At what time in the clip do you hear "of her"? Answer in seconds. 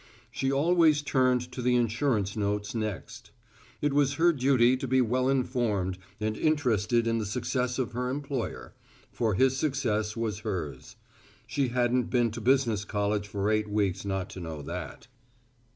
7.77-8.09